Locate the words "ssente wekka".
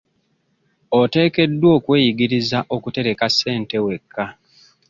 3.33-4.25